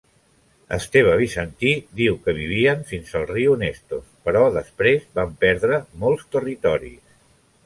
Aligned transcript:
Esteve 0.77 1.11
Bizantí 1.19 1.73
diu 1.99 2.17
que 2.23 2.35
vivien 2.39 2.81
fins 2.93 3.13
al 3.19 3.27
riu 3.35 3.53
Nestos, 3.65 4.09
però 4.25 4.43
després 4.59 5.07
van 5.21 5.37
perdre 5.45 5.83
molts 6.07 6.27
territoris. 6.39 7.03